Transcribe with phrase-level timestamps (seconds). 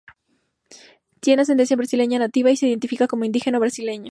[1.19, 4.09] Tiene ascendencia brasileña nativa y se identifica como indígena brasileño.